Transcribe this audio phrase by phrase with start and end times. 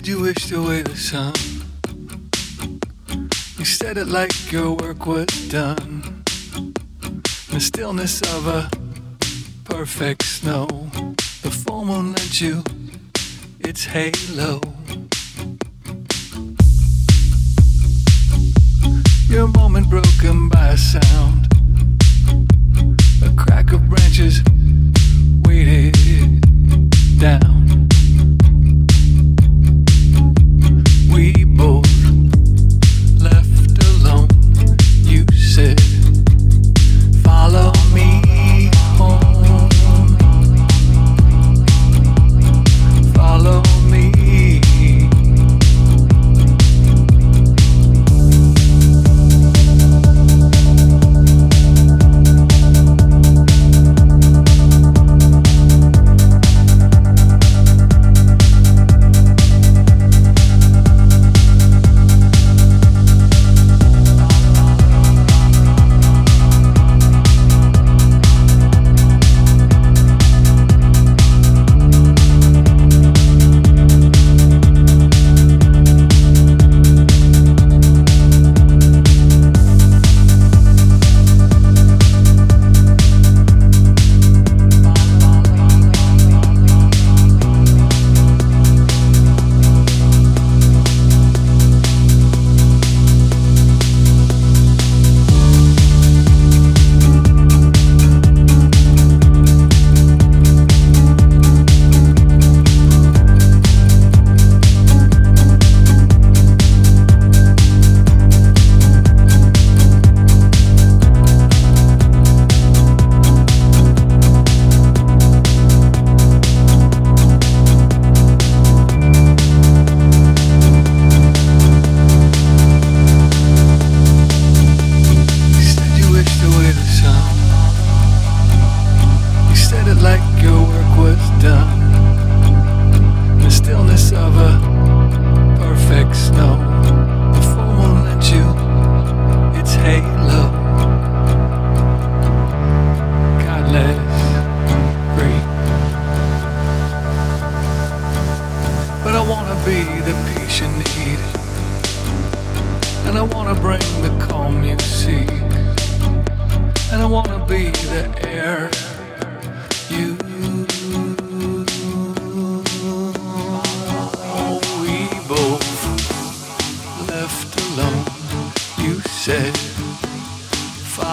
[0.00, 1.34] Could you wish away the sun?
[3.58, 6.24] You said it like your work was done.
[7.50, 8.70] The stillness of a
[9.64, 10.66] perfect snow.
[11.42, 12.64] The full moon lent you
[13.58, 14.62] its halo.
[19.28, 21.52] Your moment broken by a sound.
[23.22, 24.42] A crack of branches
[25.44, 26.40] weighted
[27.20, 27.59] down.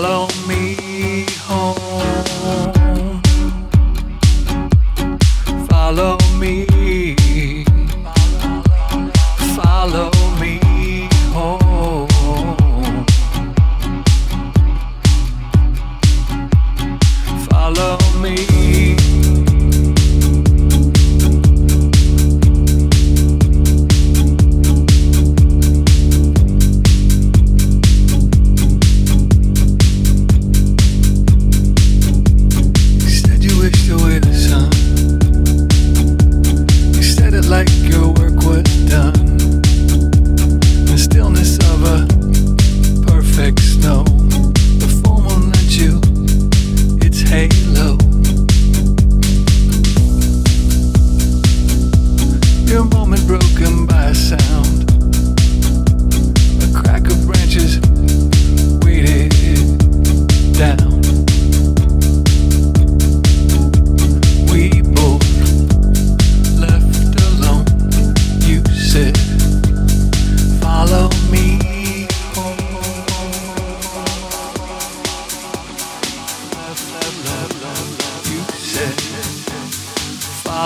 [0.00, 0.37] Hello.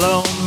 [0.00, 0.37] follow